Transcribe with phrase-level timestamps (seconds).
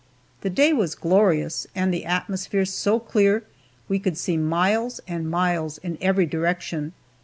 [0.39, 3.43] The day was glorious, and the atmosphere so clear,
[3.87, 6.93] we could see miles and miles in every direction.